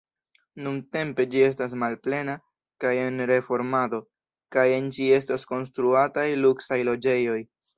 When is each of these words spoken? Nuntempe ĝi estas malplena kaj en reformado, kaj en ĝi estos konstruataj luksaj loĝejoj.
Nuntempe 0.67 1.25
ĝi 1.33 1.43
estas 1.47 1.75
malplena 1.83 2.35
kaj 2.85 2.93
en 3.01 3.21
reformado, 3.33 4.01
kaj 4.57 4.67
en 4.79 4.89
ĝi 4.99 5.11
estos 5.21 5.47
konstruataj 5.53 6.29
luksaj 6.45 6.81
loĝejoj. 6.91 7.39